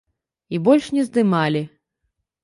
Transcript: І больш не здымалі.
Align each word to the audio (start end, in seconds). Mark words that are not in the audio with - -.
І 0.57 0.59
больш 0.67 0.87
не 0.95 1.03
здымалі. 1.09 1.61